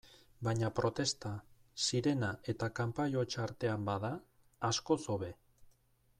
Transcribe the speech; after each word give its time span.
Baina 0.45 0.69
protesta, 0.77 1.33
sirena 1.87 2.31
eta 2.55 2.71
kanpai 2.81 3.07
hots 3.21 3.29
artean 3.45 3.87
bada, 3.91 4.13
askoz 4.71 5.01
hobe. 5.15 5.33